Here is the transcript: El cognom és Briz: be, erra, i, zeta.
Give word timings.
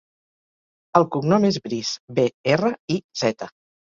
El 0.99 1.03
cognom 1.15 1.45
és 1.49 1.59
Briz: 1.67 1.91
be, 2.21 2.25
erra, 2.55 2.73
i, 2.97 2.99
zeta. 3.23 3.51